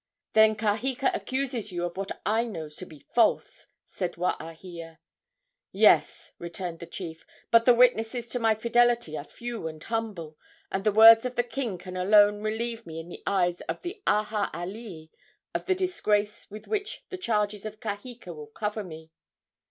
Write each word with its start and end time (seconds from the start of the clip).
"Then 0.33 0.55
Kaheka 0.55 1.11
accuses 1.13 1.71
you 1.71 1.85
of 1.85 1.95
what 1.95 2.11
I 2.25 2.43
know 2.45 2.69
to 2.69 2.85
be 2.87 3.05
false!" 3.13 3.67
said 3.85 4.13
Waahia. 4.15 4.97
"Yes," 5.71 6.31
returned 6.39 6.79
the 6.79 6.87
chief; 6.87 7.23
"but 7.51 7.65
the 7.65 7.75
witnesses 7.75 8.27
to 8.29 8.39
my 8.39 8.55
fidelity 8.55 9.15
are 9.15 9.23
few 9.23 9.67
and 9.67 9.83
humble, 9.83 10.39
and 10.71 10.83
the 10.83 10.91
words 10.91 11.23
of 11.23 11.35
the 11.35 11.43
king 11.43 11.77
can 11.77 11.95
alone 11.95 12.41
relieve 12.41 12.83
me 12.87 12.99
in 12.99 13.09
the 13.09 13.21
eyes 13.27 13.61
of 13.69 13.83
the 13.83 14.01
aha 14.07 14.49
alii 14.55 15.11
of 15.53 15.67
the 15.67 15.75
disgrace 15.75 16.49
with 16.49 16.65
which 16.67 17.05
the 17.09 17.17
charges 17.19 17.63
of 17.63 17.79
Kaheka 17.79 18.33
will 18.35 18.47
cover 18.47 18.83
me." 18.83 19.11